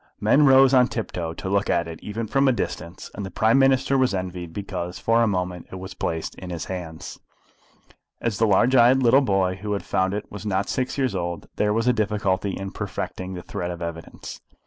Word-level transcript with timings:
Men 0.19 0.47
rose 0.47 0.73
on 0.73 0.87
tiptoe 0.87 1.35
to 1.35 1.47
look 1.47 1.69
at 1.69 1.87
it 1.87 1.99
even 2.01 2.25
from 2.25 2.47
a 2.47 2.51
distance, 2.51 3.11
and 3.13 3.23
the 3.23 3.29
Prime 3.29 3.59
Minister 3.59 3.99
was 3.99 4.15
envied 4.15 4.51
because 4.51 4.97
for 4.97 5.21
a 5.21 5.27
moment 5.27 5.67
it 5.71 5.75
was 5.75 5.93
placed 5.93 6.33
in 6.39 6.49
his 6.49 6.65
hands. 6.65 7.19
As 8.19 8.39
the 8.39 8.47
large 8.47 8.75
eyed 8.75 9.03
little 9.03 9.21
boy 9.21 9.57
who 9.57 9.73
had 9.73 9.83
found 9.85 10.15
it 10.15 10.25
was 10.31 10.43
not 10.43 10.61
yet 10.65 10.69
six 10.69 10.97
years 10.97 11.13
old, 11.13 11.49
there 11.57 11.71
was 11.71 11.87
a 11.87 11.93
difficulty 11.93 12.57
in 12.57 12.71
perfecting 12.71 13.35
the 13.35 13.43
thread 13.43 13.69
of 13.69 13.77
the 13.77 13.85
evidence. 13.85 14.41